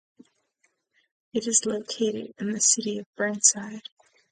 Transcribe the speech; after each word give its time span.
It 1.31 1.45
is 1.45 1.63
located 1.63 2.33
in 2.39 2.49
the 2.53 2.59
City 2.59 2.97
of 2.97 3.05
Burnside. 3.15 3.83